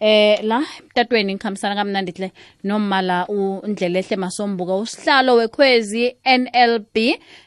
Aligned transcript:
eh 0.00 0.38
la 0.42 0.62
emtatweni 0.80 1.34
ngikhambisana 1.34 1.74
kamnandi 1.74 2.12
hle 2.12 2.32
nomala 2.64 3.26
undlelehle 3.28 4.16
masombuka 4.16 4.74
usihlalo 4.74 5.34
wekhwezi 5.34 6.16
NLB 6.40 6.96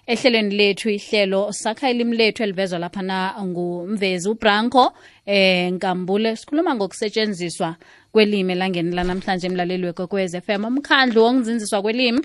ehlelweni 0.08 0.56
lethu 0.56 0.90
ihlelo 0.90 1.52
sakha 1.52 1.90
ilimi 1.90 2.18
lethu 2.18 2.44
elivezwa 2.44 2.80
laphana 2.80 3.36
ngumvezi 3.44 4.30
ubranco 4.30 4.94
eh 5.26 5.72
nkambule 5.72 6.36
sikhuluma 6.36 6.76
ngokusetshenziswa 6.76 7.76
kwelimi 8.12 8.54
elangeni 8.54 8.96
lanamhlanje 8.96 9.48
emlaleli 9.48 9.86
wekwekwez 9.86 10.36
FM 10.46 10.66
umkhandlu 10.66 11.24
wokunzinziswa 11.24 11.82
kwelimi 11.82 12.22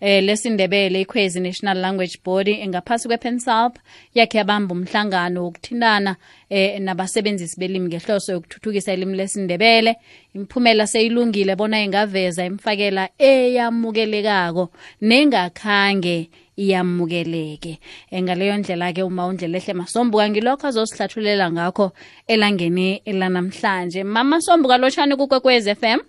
eh 0.00 0.24
lesindebele 0.24 1.00
ikhwezi 1.00 1.40
national 1.40 1.78
language 1.78 2.18
body 2.24 2.66
ngaphasi 2.68 3.08
kwepensalp 3.08 3.78
yakhe 4.14 4.38
yabamba 4.38 4.74
umhlangano 4.74 5.44
wokuthintana 5.44 6.16
eh 6.50 6.80
nabasebenzisi 6.80 7.60
belimi 7.60 7.88
ngehloso 7.88 8.32
yokuthuthukisa 8.32 8.92
ilimi 8.92 9.16
lesindebele. 9.16 9.96
Imiphumela 10.34 10.86
seyilungile 10.86 11.56
bona 11.56 11.82
ingaveza 11.82 12.44
imfakela 12.44 13.08
eyamukelekako 13.18 14.70
nengakhange 15.00 16.30
iyamukeleke. 16.56 17.78
Ngaleyo 18.12 18.56
ndlela-ke 18.56 19.02
uma 19.02 19.26
undlela 19.26 19.58
ehle 19.58 19.74
masombuka 19.74 20.28
ngilokho 20.30 20.66
azosihlathulela 20.66 21.52
ngakho 21.52 21.92
elangeni 22.26 23.02
lanamhlanje 23.06 24.04
mama 24.04 24.40
sombuka 24.40 24.78
lotshani 24.78 25.16
kukwekwez 25.16 25.68
FM 25.80 26.00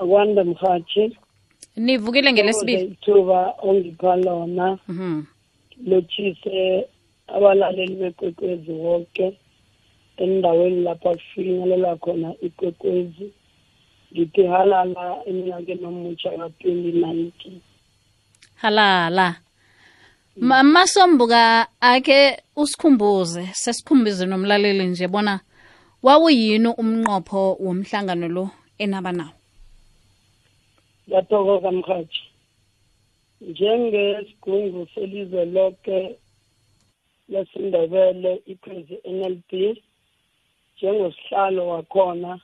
akwande 0.00 0.42
mhathi. 0.42 1.16
Nivukile 1.76 2.32
ngelesibili. 2.32 2.84
Ithuba 2.84 3.54
ongipha 3.62 4.16
lona 4.16 4.78
lotshise 5.84 6.50
lothise 6.50 6.86
abalaleli 7.28 7.94
bekwekwezi 7.94 8.72
wonke 8.72 9.36
endaweni 10.16 10.82
lapha 10.82 11.10
kufinyelela 11.14 11.96
khona 11.96 12.34
ikwekwezi. 12.40 13.32
Ngithi 14.12 14.42
halala 14.46 15.24
eminyakeni 15.26 15.84
omutsha 15.86 16.30
ka-twenty 16.30 16.92
nineteen 16.92 17.60
halala 18.62 19.36
mama 20.36 20.86
sombuka 20.86 21.66
ake 21.80 22.36
usikhumbuze 22.56 23.46
sesikhumbuze 23.52 24.26
nomlaleli 24.26 24.84
nje 24.86 25.08
bona 25.08 25.40
wawuyini 26.02 26.68
umnqopho 26.68 27.56
womhlangano 27.64 28.28
lo 28.28 28.44
enaba 28.78 29.12
nawo? 29.12 29.34
Ngiyathokoza 31.08 31.70
mhathi 31.72 32.22
njengesigungu 33.40 34.88
selizwe 34.94 35.44
lonke 35.44 36.16
lesindebele 37.28 38.42
ikhwezi 38.46 38.96
NLP 39.16 39.50
njengosihlalo 40.76 41.68
wakhona 41.68 42.40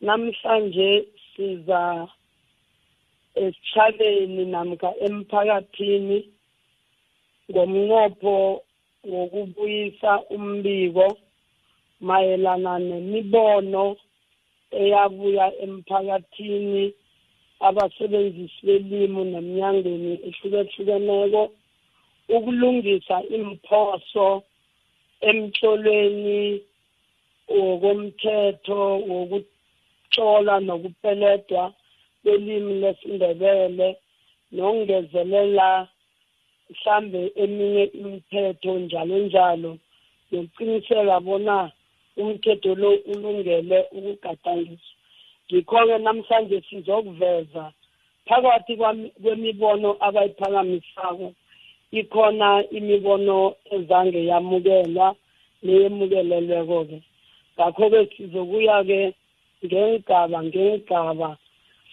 namhlanje 0.00 1.08
siza 1.36 2.08
esitshaleni 3.42 4.44
namka 4.52 4.88
emphakathini 5.06 6.18
ngomnqopho 7.50 8.36
wokubuyisa 9.12 10.12
umbiko 10.34 11.06
mayelana 12.06 12.72
nemibono 12.88 13.84
eyabuya 14.80 15.46
emphakathini 15.64 16.84
abasebenzisi 17.66 18.60
belimi 18.66 19.22
neminyangweni 19.32 20.12
ehlukehlukeneko 20.28 21.42
ukulungisa 22.36 23.16
imphoso 23.36 24.26
emtlolweni 25.28 26.40
wokomthetho 27.48 28.80
wokutlola 29.10 30.54
nokupeledwa 30.66 31.64
kwelimi 32.26 32.74
lesindebele 32.82 33.88
nokungezelela 34.52 35.88
mhlambe 36.70 37.32
eminye 37.42 37.84
imithetho 38.00 38.72
njalo 38.78 39.16
njalo 39.18 39.72
nokuqiniseka 40.30 41.20
bona 41.26 41.56
umthetho 42.20 42.74
lo 42.82 42.90
ulungele 43.12 43.78
ukugadangiswa. 43.96 44.94
Ngikho-ke 45.46 45.96
namhlanje 45.98 46.58
sizokuveza 46.68 47.64
phakathi 48.26 48.72
kwemibono 49.22 49.90
abayiphakamisako 50.06 51.28
ikhona 51.98 52.48
imibono 52.78 53.54
ezange 53.74 54.20
yamukelwa 54.30 55.06
neyemukelelweko-ke. 55.62 56.98
Ngakho-ke 57.54 58.00
sizokuya-ke 58.14 59.00
ngengigaba 59.64 60.38
ngengigaba 60.46 61.30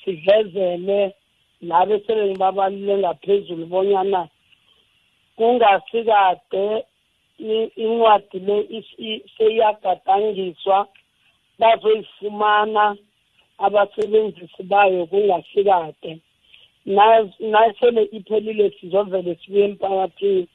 sivezele 0.03 1.13
labo 1.61 1.99
sele 2.05 2.35
babalile 2.35 2.97
ngaphezulu 2.97 3.65
bonyana 3.65 4.27
kungasikade 5.37 6.85
incwadi 7.75 8.39
le 8.47 8.83
seyiyagadangiswa 9.37 10.87
bazoyifumana 11.59 12.97
abasebenzisi 13.57 14.63
bayo 14.63 15.05
kungasikade. 15.05 16.19
Nasele 17.51 18.03
iphelile 18.17 18.69
sizovele 18.79 19.35
sibuye 19.35 19.65
emphakathini 19.65 20.47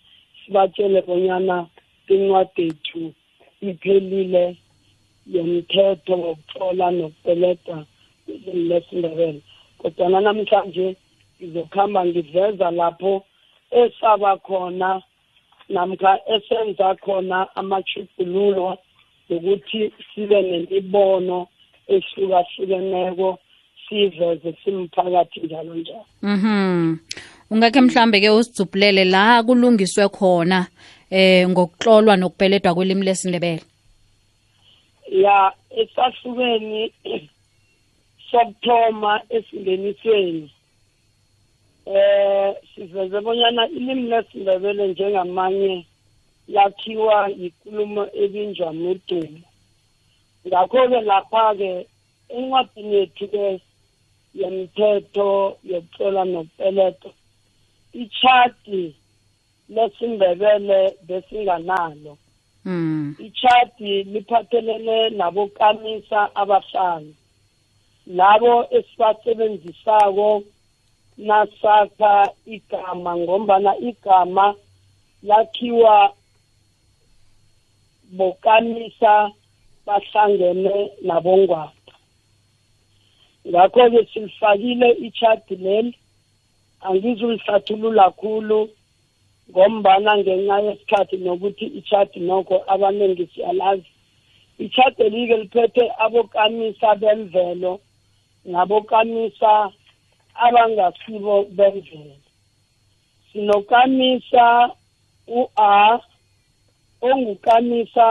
sibatshele 0.44 1.00
bonyana 1.02 1.66
incwadi 2.08 2.62
ethu 2.68 3.02
iphelile 3.68 4.56
yomthetho 5.32 6.12
wokuthola 6.22 6.86
nokupeleda 6.90 7.76
ilimi 8.28 8.68
lesindebele 8.68 9.40
kodwana 9.78 10.20
namhlanje 10.20 10.96
ngizokuhamba 11.42 12.06
ngiveza 12.06 12.70
lapho 12.70 13.24
esaba 13.70 14.36
khona 14.36 15.02
namkha 15.68 16.18
esenza 16.34 16.94
khona 16.94 17.56
amachugululo 17.56 18.78
ukuthi 19.30 19.92
sibe 20.14 20.42
nemibono 20.42 21.46
ehlukahlukeneko 21.88 23.38
siveze 23.88 24.54
simphakathi 24.64 25.40
njalo 25.40 25.74
njalo. 25.74 26.04
Mhm. 26.22 26.98
Ungakhe 27.50 27.80
mhlambe 27.80 28.20
ke 28.20 28.30
usidzubhulele 28.30 29.04
la 29.04 29.42
kulungiswe 29.42 30.08
khona 30.08 30.66
eh 31.10 31.48
ngokuxolwa 31.48 32.16
nokupeledwa 32.16 32.74
kwelimi 32.74 33.04
lesindebele. 33.04 33.62
Ya 35.10 35.52
esahlukeni 35.70 36.92
sokuthoma 38.30 39.22
esingenisweni. 39.36 40.50
Eh 41.86 42.54
siveze 42.74 43.20
bonyana 43.20 43.68
ilimi 43.68 44.08
lesindebele 44.10 44.88
njengamanye 44.88 45.86
lakhiwa 46.48 47.28
yikulumo 47.28 48.02
ebinjwa 48.22 48.72
nodumo 48.72 49.40
ngakho-ke 50.46 51.00
lapha-ke 51.10 51.70
encwadini 52.36 52.94
yethu-ke 52.94 53.60
yomthetho 54.34 55.28
yokuhlola 55.70 56.22
nokupeleta 56.24 57.10
ichati 57.92 58.94
lesindebele 59.74 60.80
besinganalo. 61.06 62.12
Mm 62.64 63.14
ichati 63.18 64.02
liphathelene 64.02 65.10
nabokamisa 65.10 66.20
abahlanu. 66.34 67.14
Labo 68.08 68.66
esibasebenzisako 68.70 70.42
nasakha 71.18 72.32
igama 72.46 73.16
ngombana 73.16 73.76
igama 73.78 74.54
lakhiwa 75.22 76.12
bokamisa 78.10 79.30
bahlangene 79.86 80.90
nabongwaba. 81.02 81.72
Ngakho-ke 83.48 84.08
silifakile 84.12 84.90
ichati 84.90 85.56
leli 85.56 85.96
angizulihlathulula 86.80 88.10
khulu 88.10 88.68
ngombana 89.50 90.18
ngenxa 90.18 90.56
yesikhathi 90.66 91.16
nokuthi 91.16 91.64
ichati 91.78 92.20
nokho 92.20 92.56
abaningi 92.72 93.26
siyalazi. 93.26 93.90
Ichati 94.58 95.02
elike 95.02 95.36
liphethe 95.36 95.92
abokamisa 95.98 96.94
bemvelo 96.94 97.80
nabokamisa 98.52 99.52
abangasibo 100.34 101.34
bemvelo. 101.56 102.16
Sinokamisa 103.32 104.46
u-a 105.38 106.00
ongukamisa 107.08 108.06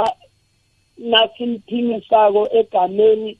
nasimthimisako 0.98 2.42
egameni 2.60 3.38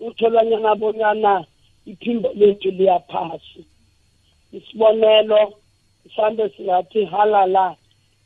utholanyana 0.00 0.74
bonyana 0.74 1.44
iphimbo 1.86 2.28
lethu 2.38 2.70
liyaphasi. 2.70 3.64
Isibonelo 4.52 5.40
mhlawumbe 6.04 6.48
singathi 6.48 7.04
halala 7.04 7.76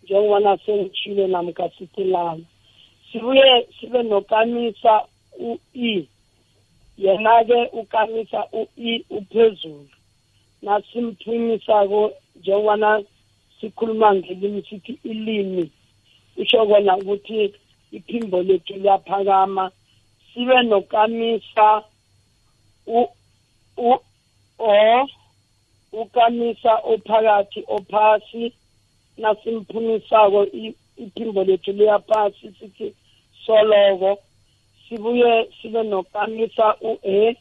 njengobana 0.03 0.59
sengitshile 0.59 1.26
namka 1.26 1.71
sithi 1.79 2.05
lala. 2.05 2.44
Sibuye 3.12 3.67
sibe 3.81 4.03
nokamisa 4.03 5.05
u-e. 5.41 6.09
Yena-ke 6.99 7.69
ukamisa 7.73 8.47
u-e 8.53 9.05
uphezulu. 9.11 9.89
Nasimphimisako 10.62 12.12
njengoba 12.37 13.03
sikhuluma 13.61 14.15
ngelimi 14.15 14.62
sithi 14.62 14.99
ilimi. 15.05 15.71
Usho 16.37 16.67
kona 16.67 16.97
ukuthi 16.97 17.55
iphimbo 17.93 18.43
lethu 18.43 18.75
liyaphakama. 18.75 19.71
Sibe 20.35 20.62
nokamisa 20.62 21.83
u 22.87 23.06
u 23.77 23.97
o 24.59 25.09
ukamisa 25.93 26.75
ophakathi 26.93 27.65
ophasi. 27.69 28.53
Nasimphumisako 29.19 30.47
iphimbo 30.97 31.45
lethu 31.45 31.73
liyaphasi 31.73 32.53
sithi 32.59 32.95
soloko. 33.47 34.19
Sibuye 34.88 35.49
sibe 35.62 35.82
nokamisa 35.82 36.76
u-e 36.81 37.37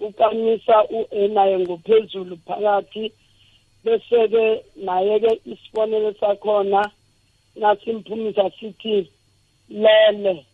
ukamisa 0.00 0.84
u-e 0.84 1.28
naye 1.28 1.58
ngophezulu 1.58 2.36
phakathi 2.46 3.12
bese-ke 3.84 4.64
naye-ke 4.76 5.40
isibonelo 5.52 6.14
sakhona 6.20 6.90
nasimphumisa 7.56 8.50
sithi 8.50 9.10
lele. 9.68 10.46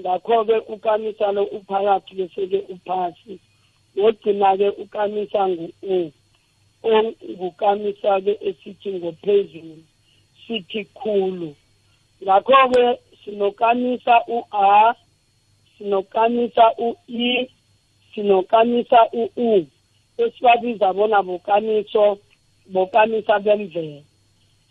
Ngakho-ke 0.00 0.56
ukamisa 0.74 1.32
lo 1.32 1.42
uphakathi 1.44 2.14
bese-ke 2.14 2.58
uphasi. 2.68 3.38
Wogcina-ke 3.96 4.68
ukamisa 4.82 5.48
ngu-u 5.48 6.12
ongukamisa-ke 6.82 8.32
esithi 8.48 8.90
ngophezulu 8.92 9.76
sithi 10.46 10.84
khulu. 10.84 11.54
Ngakho-ke 12.22 12.84
sinokamisa 13.24 14.14
u-a 14.28 14.94
sinokamisa 15.82 16.72
u-i 16.78 17.50
sinokamisa 18.14 19.08
u-u. 19.12 19.66
Esibabiza 20.18 20.92
bona 20.92 21.22
bokamiso 21.22 22.18
bokamisa 22.66 23.38
bemvelo 23.38 24.02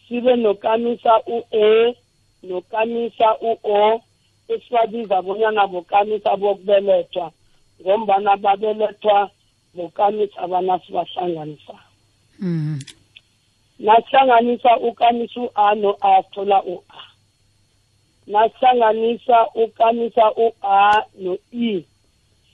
sibe 0.07 0.35
nokamisa 0.35 1.19
u-e 1.27 1.95
nokamisa 2.43 3.35
u-o. 3.41 4.01
Esibabiza 4.47 5.21
bonyana 5.21 5.67
bokamisa 5.67 6.37
bokubelethwa 6.37 7.31
ngombana 7.81 8.37
babelethwa 8.37 9.29
bokamisa 9.75 10.41
abana 10.41 10.79
sibahlanganisa. 10.79 11.73
Mm. 12.39 12.79
nasihlanganisa 13.79 14.77
ukamisa 14.77 15.39
u-a 15.41 15.75
no-a 15.75 16.23
sithola 16.23 16.63
u-a. 16.63 17.10
Nasihlanganisa 18.27 19.47
ukamisa 19.55 20.31
u-a 20.31 21.05
no-e 21.19 21.85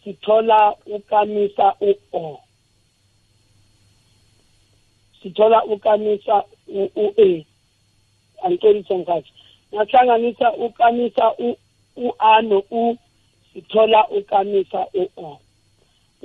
sithola 0.03 0.75
ukamisa 0.85 1.73
u-o. 1.81 2.39
Sithola 5.21 5.65
ukamisa 5.65 6.43
u-a. 6.67 7.45
Angixolise 8.43 8.95
ngikhathi 8.95 9.31
nasihlanganisa 9.71 10.53
ukamisa 10.53 11.33
u-a 11.97 12.41
no-u 12.41 12.97
sithola 13.53 14.07
ukamisa 14.07 14.85
u-o. 14.93 15.39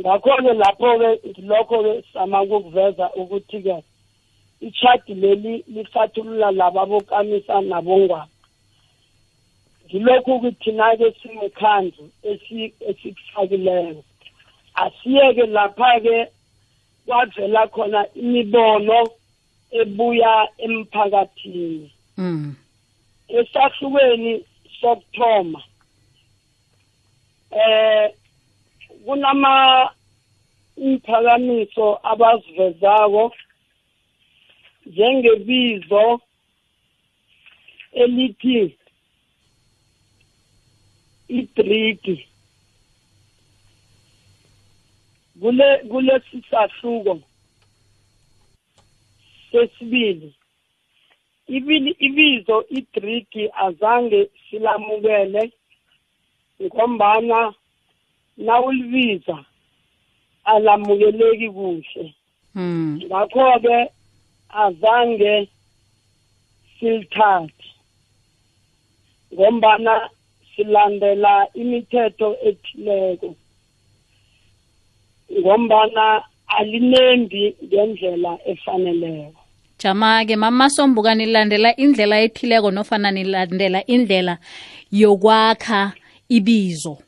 Ngakho-ke 0.00 0.53
lapho-ke 0.53 1.29
ngilokho-ke 1.29 2.03
sizama 2.03 2.43
ukukuveza 2.43 3.11
ukuthi-ke 3.15 3.83
ichadi 4.61 5.15
leli 5.15 5.65
lihlathulula 5.69 6.50
laba 6.50 6.87
bokamisa 6.87 7.61
nabongwaba 7.61 8.31
ngilokhu 9.93 10.35
ukuthi-na-ke 10.35 11.12
singekhandlu 11.23 12.05
esikufakileyo 12.89 14.05
asiyeke 14.75 15.47
lapha-ke 15.47 16.27
kwavela 17.06 17.67
khona 17.67 18.00
imibono 18.15 19.11
ebuya 19.81 20.49
emphakathini 20.59 21.93
mm. 22.17 22.55
esahlukweni 23.29 24.44
sokuthoma 24.81 25.62
eh 27.50 28.15
kunama 29.05 29.91
imphakamiso 30.77 32.00
abazivezako 32.03 33.33
njengebizo 34.87 36.21
elithi 37.93 38.77
idriki 41.38 42.17
kule 45.40 45.69
kulesi 45.79 46.43
sahluko 46.50 47.20
sesibili 49.50 50.34
ibili 51.46 51.90
ibizo 51.90 52.64
idriki 52.79 53.50
azange 53.67 54.31
silamukele 54.50 55.52
ngombana 56.62 57.55
nawulibiza 58.37 59.44
alamukeleki 60.44 61.50
kuhle 61.50 62.14
mm. 62.55 63.00
ngakho-ke 63.06 63.78
azange 64.64 65.49
silithathe 66.78 67.69
ngombana 69.35 70.11
silandela 70.56 71.46
imithetho 71.54 72.37
ethileko. 72.43 73.34
Ngombana 75.38 76.22
alinembi 76.46 77.56
ngendlela 77.64 78.38
efaneleko. 78.46 79.40
Jama-ke 79.78 80.37
mama 80.37 80.70
sombuka 80.70 81.14
nilandela 81.14 81.76
indlela 81.76 82.20
ethileko 82.20 82.70
nofana 82.70 83.10
nilandela 83.10 83.87
indlela 83.87 84.38
yokwakha 84.93 85.93
ibizo. 86.28 86.99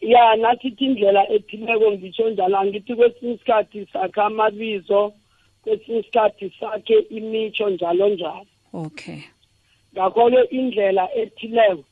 Ya 0.00 0.36
nasithi 0.36 0.84
indlela 0.84 1.30
ethileko 1.30 1.92
ngitsho 1.92 2.30
njalo 2.30 2.58
angithi 2.58 2.94
kwesinye 2.94 3.32
isikhathi 3.34 3.86
sakhe 3.92 4.20
amabizo 4.20 5.12
kwesinye 5.62 5.98
isikhathi 5.98 6.52
sakhe 6.60 6.98
imitsho 7.10 7.70
njalo 7.70 8.08
njalo. 8.08 8.46
Okay. 8.72 9.20
Ngakho-ke 9.94 10.40
indlela 10.50 11.04
ethileko 11.20 11.84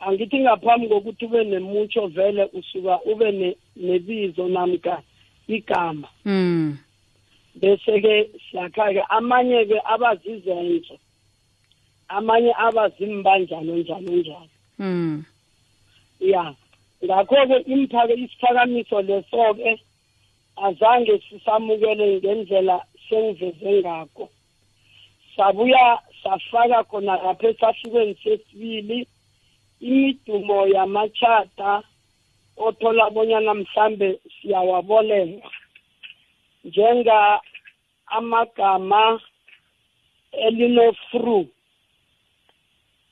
angithi 0.00 0.38
ngaphambi 0.40 0.88
kokuthi 0.88 1.24
ube 1.24 1.44
nemutsho 1.44 2.06
vele 2.06 2.44
usuka 2.52 3.00
ube 3.02 3.32
ne, 3.32 3.56
nebizo 3.76 4.48
namka 4.48 5.02
igama 5.48 6.08
mm. 6.24 6.78
bese-ke 7.54 8.30
siyakha-ke 8.50 9.02
amanye-ke 9.08 9.80
abazizenzo 9.84 10.98
amanye 12.08 12.52
abazimbanjalo 12.56 13.76
njalo 13.76 14.12
njalo 14.12 14.48
mm. 14.78 15.24
ya 16.20 16.54
ngakho-ke 17.04 17.56
imphake 17.72 18.14
isiphakamiso 18.14 19.02
leso-ke 19.02 19.80
azange 20.56 21.22
sisamukele 21.28 22.16
ngendlela 22.16 22.84
sengiveze 23.08 23.80
ngakho 23.80 24.27
sabuya 25.38 26.02
safaka 26.22 26.84
khona 26.84 27.16
lapha 27.22 27.48
esahlukweni 27.48 28.14
sesibili. 28.22 29.06
Imidumo 29.80 30.66
yamachata 30.66 31.82
othola 32.56 33.10
bonyana 33.10 33.54
mhlambe 33.54 34.18
siyawabolela 34.34 35.50
njenga 36.64 37.40
amagama 38.06 39.20
elinofru 40.32 41.46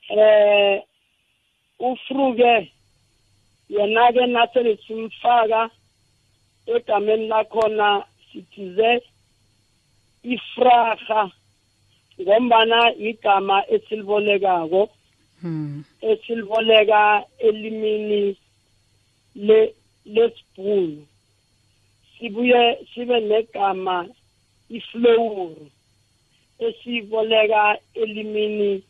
eh 0.08 0.82
ufru 1.78 2.34
ke 2.34 2.72
yena 3.68 4.12
ke 4.12 4.26
nasele 4.26 4.76
simfaka 4.86 5.70
egameni 6.66 7.28
lakhona 7.28 8.04
sithize 8.32 9.02
ifraha 10.22 11.30
ngombana 12.20 12.94
igama 12.94 13.66
esilibolekako 13.74 14.88
mm. 15.42 15.84
esiliboleka 16.00 17.24
elimini 17.38 18.36
le 19.34 19.74
lesibhunu 20.04 21.06
sibuye 22.18 22.86
sibe 22.94 23.20
negama 23.20 24.08
iflowuru 24.68 25.70
esiboleka 26.58 27.78
elimini 27.94 28.82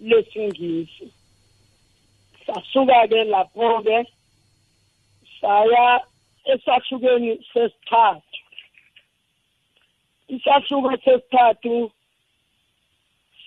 lesingisi 0.00 1.12
sasuka-ke 2.46 3.24
lapho-ke 3.24 3.98
saya 5.40 6.00
esahlukeni 6.44 7.32
sesithathu 7.52 8.38
isahluko 10.28 10.90
sesithathu 11.04 11.90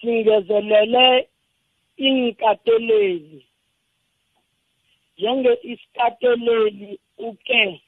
singezelele 0.02 1.28
inkateleli. 1.98 3.46
Njenge 5.18 5.60
isikateleli 5.64 7.00
uke 7.18 7.82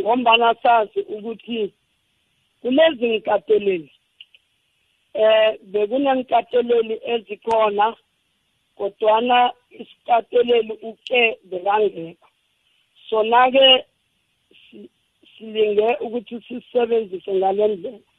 ngombana 0.00 0.54
sazi 0.62 1.00
ukuthi 1.00 1.72
kulezi 2.60 3.06
nkateleli 3.16 3.90
eh 5.14 5.58
bekunenkateleli 5.72 6.96
ezikhona 7.12 7.86
kodwana 8.76 9.38
isikateleli 9.70 10.72
uke 10.82 11.38
bekangekho. 11.44 12.28
Sona-ke 13.08 13.84
silinge 15.32 15.88
ukuthi 16.00 16.36
sisebenzise 16.46 17.32
ngale 17.34 17.68
ndlela. 17.68 18.11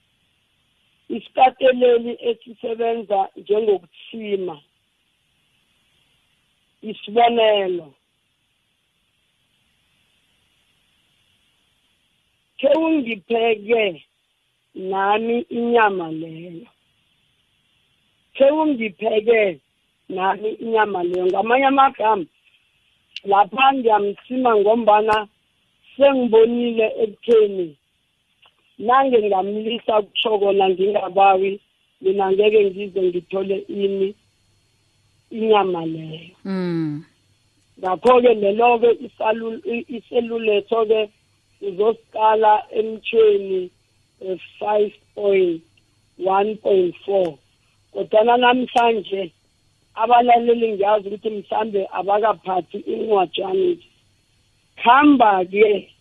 Isikateleli 1.10 2.17
esisebenza 2.29 3.29
njengokuthima 3.36 4.62
isibonelo. 6.81 7.93
Ke 12.57 12.69
ungipheke 12.77 14.05
nami 14.75 15.39
inyama 15.50 16.12
leyo. 16.12 16.67
Ke 18.33 18.45
ungipheke 18.51 19.60
nami 20.10 20.50
inyama 20.50 21.03
leyo. 21.03 21.25
Ngamanye 21.25 21.65
amagama 21.65 22.25
lapha 23.24 23.74
ngiyamsima 23.74 24.55
ngombana 24.55 25.27
sengibonile 25.98 26.88
ekutheni 27.03 27.77
nange 28.79 29.21
ngamlisa 29.21 30.01
kutsho 30.01 30.39
kona 30.39 30.69
ngingabawi 30.69 31.59
mina 32.01 32.31
ngeke 32.31 32.65
ngize 32.65 33.01
ngithole 33.01 33.57
ini 33.67 34.15
inyama 35.31 35.85
leyo. 35.85 36.35
Mm. 36.45 37.03
ngakho-ke 37.79 38.33
lelo-ke 38.33 38.89
iseluletho-ke 39.87 41.09
uzosiqala 41.61 42.53
emthweni 42.79 43.71
five 44.59 44.93
point 45.15 45.61
one 46.17 46.55
point 46.57 46.95
four. 47.05 47.37
Kodwana 47.93 48.37
namhlanje 48.37 49.31
abalaleli 49.95 50.73
ngiyazi 50.73 51.07
ukuthi 51.07 51.29
mhlambe 51.29 51.87
abakaphathi 51.91 52.77
incwajana 52.77 53.75
khamba-ke 54.83 55.92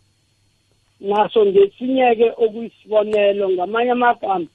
naso 1.02 1.46
ngesinye-ke 1.46 2.28
okuyisibonelo 2.44 3.50
ngamanye 3.50 3.90
amagama. 3.90 4.50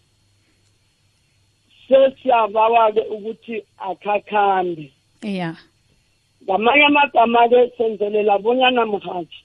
Sesiyabawa-ke 1.88 3.04
ukuthi 3.16 3.56
akhakhambe 3.90 4.86
ya 5.24 5.52
ngamanye 6.44 6.86
amagama-ke 6.86 7.60
senzelela 7.78 8.38
bonyana 8.44 8.86
mhathi 8.86 9.40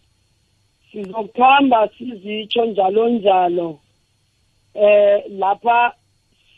sizokuhamba 0.90 1.88
sizitsho 1.98 2.64
njalo 2.64 3.08
njalo 3.08 3.78
eh 4.74 5.22
lapha 5.38 5.94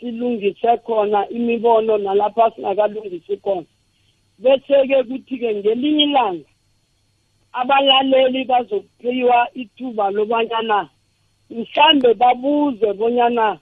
silungise 0.01 0.77
khona 0.85 1.29
imibono 1.29 1.99
nalapha 1.99 2.51
singakalungisi 2.51 3.37
khona. 3.37 3.67
Bese-ke 4.39 5.03
kuthi-ke 5.09 5.55
ngelinye 5.55 6.05
ilanga 6.05 6.49
abalaleli 7.55 8.45
bazokuphiwa 8.45 9.49
ithuba 9.55 10.11
lobanyana 10.11 10.89
mhlambe 11.51 12.15
babuze 12.15 12.93
bonyana 12.93 13.59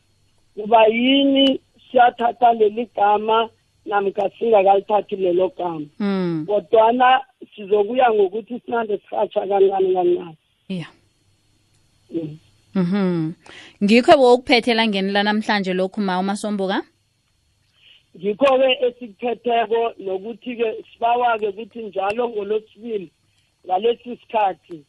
kuba 0.54 0.86
yini 0.86 1.60
siyathatha 1.90 2.52
leli 2.52 2.88
gama 2.96 3.48
namkha 3.86 4.30
singakalithathi 4.38 5.16
lelo 5.16 5.48
gama 5.58 5.86
mm. 5.98 6.44
kodwana 6.46 7.20
sizokuya 7.56 8.12
ngokuthi 8.12 8.60
sinande 8.60 8.98
sihatsha 8.98 9.40
kancane 9.40 9.68
kancane 9.70 10.36
ya 10.68 10.86
mm. 12.10 12.38
Mhm. 12.74 13.32
Ngikho 13.84 14.16
bokuphethela 14.16 14.88
ngeni 14.88 15.12
la 15.12 15.22
namhlanje 15.22 15.72
lokhu 15.74 16.00
ma 16.00 16.18
umasombuka? 16.18 16.82
Ngikho-ke 18.16 18.68
esikuphetheko 18.86 19.92
nokuthi-ke 19.98 20.84
sibawa-ke 20.92 21.48
ukuthi 21.48 21.82
njalo 21.82 22.28
ngolosibili 22.28 23.12
ngalesi 23.66 24.16
sikhathi 24.16 24.84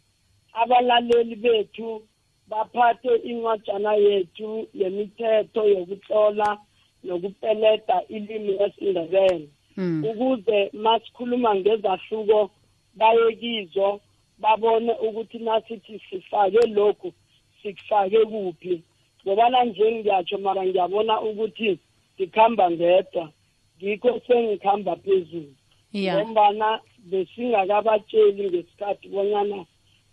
abalaleli 0.54 1.36
bethu 1.36 2.02
baphathe 2.50 3.16
incwajana 3.30 3.94
yethu 3.94 4.68
yemithetho 4.74 5.62
yokutlola 5.74 6.58
nokupeleda 7.04 7.98
ilimi 8.08 8.52
lesindebele. 8.60 9.48
Mm. 9.78 10.04
ukuze 10.10 10.70
masikhuluma 10.74 11.56
ngezahluko 11.56 12.52
baye 12.96 13.36
kizo 13.36 14.02
babone 14.38 14.94
ukuthi 15.08 15.40
nasithi 15.40 16.02
sifake 16.10 16.68
lokhu 16.68 17.14
sikufake 17.62 18.26
kuphi. 18.26 18.82
Ngobana 19.26 19.64
nje 19.64 19.92
ngiyatsho 19.92 20.38
mara 20.38 20.66
ngiyabona 20.66 21.22
ukuthi 21.22 21.80
ngikhamba 22.16 22.72
ngedwa 22.72 23.30
ngikho 23.78 24.22
sengikhamba 24.28 24.96
phezulu. 24.96 25.54
Ngombana 25.94 26.80
besingakabatsheli 27.10 28.50
ngesikhathi 28.50 29.08
bonyana 29.10 29.66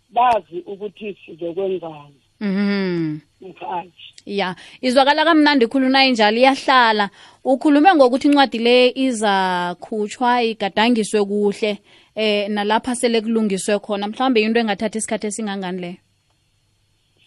bazi 0.09 0.59
ukuthi 0.65 1.17
sizokwenzani. 1.25 2.21
Mhm. 2.41 3.19
mkhathi. 3.41 4.13
Ya 4.25 4.55
izwakala 4.81 5.25
kamnandi 5.25 5.67
khuluna 5.67 6.05
injalo 6.05 6.37
iyahlala. 6.37 7.09
Ukhulume 7.43 7.95
ngokuthi 7.95 8.27
incwadi 8.27 8.57
le 8.57 8.93
izakhutshwa 8.95 10.43
igadangiswe 10.43 11.25
kuhle 11.25 11.77
eh 12.15 12.49
nalapha 12.49 12.95
sele 12.95 13.21
kulungiswe 13.21 13.79
khona. 13.79 14.07
Mhlawumbe 14.07 14.41
into 14.41 14.59
engathatha 14.59 14.97
isikhathi 14.97 15.27
esingangani 15.27 15.81
leyo 15.81 15.97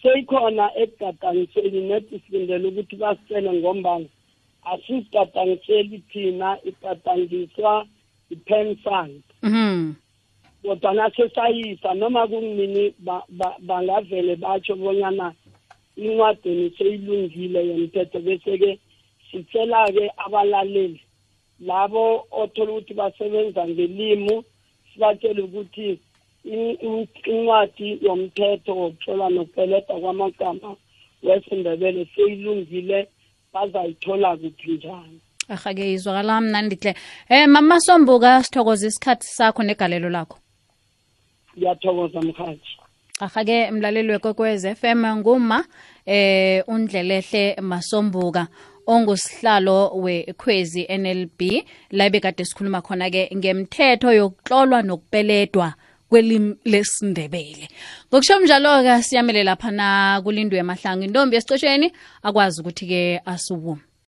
seyikhona 0.05 0.65
ekugadangiseni 0.81 1.81
nethi 1.89 2.21
silindele 2.23 2.67
ukuthi 2.67 2.95
basicele 2.95 3.51
ngombana 3.53 4.05
asisigadangiseli 4.71 5.97
thina 6.09 6.57
igadangiswa 6.69 7.87
i-pen 8.33 8.75
fund. 8.83 9.23
Mhm 9.41 9.95
kodwana 10.65 11.11
sesayisa 11.15 11.93
noma 11.93 12.27
kunini 12.27 12.93
bangavele 13.67 14.35
batsho 14.35 14.75
bonyana 14.75 15.33
incwadeni 15.95 16.69
seyilungile 16.77 17.59
yomthetho 17.69 18.19
bese-ke 18.19 18.79
sicela-ke 19.31 20.11
abalaleli 20.17 21.01
labo 21.59 22.25
othola 22.31 22.71
ukuthi 22.71 22.93
basebenza 22.93 23.67
ngelimo 23.67 24.43
sibatshele 24.89 25.41
ukuthi 25.41 25.99
incwadi 26.45 27.99
yomthetho 28.05 28.71
wokuthola 28.79 29.29
nokupeleda 29.29 29.93
kwamagama 30.01 30.75
wesindebele 31.23 32.07
seyilungile 32.15 33.07
bazayithola 33.53 34.37
kuphi 34.37 34.71
njani 34.71 35.19
ahake 35.49 35.93
izwakala 35.93 36.41
mnandi 36.41 36.75
hle 36.75 36.95
um 37.29 37.51
mama 37.51 37.79
sombuka 37.79 38.43
sithokoza 38.43 38.87
isikhathi 38.87 39.27
sakho 39.27 39.63
negalelo 39.63 40.09
lakho. 40.09 40.37
Ngiyathokoza 41.57 42.21
mhathi 42.21 42.71
ahake 43.19 43.71
mlaleli 43.71 44.11
wekwekwez 44.11 44.65
FM 44.75 45.05
nguma 45.17 45.65
eh 46.05 46.63
undlelehle 46.67 47.55
masombuka 47.61 48.47
ongusihlalo 48.87 49.89
wekhwezi 50.03 50.87
NLB 50.97 51.41
la 51.91 52.09
bekade 52.09 52.45
sikhuluma 52.45 52.81
khona 52.81 53.09
ke 53.09 53.29
ngemthetho 53.35 54.13
yokuhlolwa 54.13 54.81
nokupeledwa 54.81 55.73
kwelimi 56.09 56.55
lesindebele. 56.65 57.69
Ngokusho 58.09 58.39
njalo-ke 58.39 59.03
siyamelela 59.03 59.55
phana 59.55 60.21
kulindwe 60.23 60.59
emahlangu 60.59 61.03
intombi 61.03 61.35
esicosheni 61.35 61.91
akwazi 62.23 62.61
ukuthi-ke 62.61 63.21
asubume 63.25 63.81